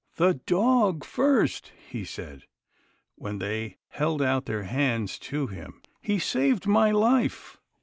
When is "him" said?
5.45-5.79